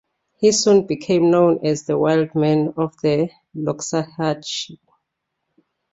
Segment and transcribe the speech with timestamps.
[0.39, 4.79] He soon became known as the "Wildman of the Loxahatchee".